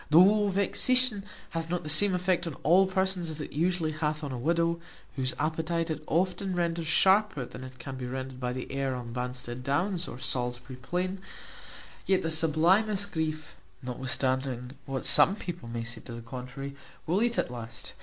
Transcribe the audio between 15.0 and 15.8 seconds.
some people